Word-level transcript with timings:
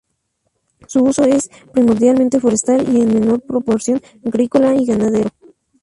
Su 0.87 1.03
uso 1.03 1.25
es 1.25 1.51
primordialmente 1.73 2.39
forestal 2.39 2.89
y 2.91 3.01
en 3.01 3.13
menor 3.13 3.39
proporción 3.41 4.01
agrícola 4.25 4.73
y 4.73 4.83
ganadero. 4.83 5.29